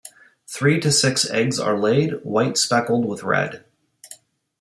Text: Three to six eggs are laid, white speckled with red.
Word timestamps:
Three 0.47 0.79
to 0.79 0.91
six 0.91 1.29
eggs 1.29 1.59
are 1.59 1.77
laid, 1.77 2.23
white 2.23 2.57
speckled 2.57 3.05
with 3.05 3.21
red. 3.21 3.63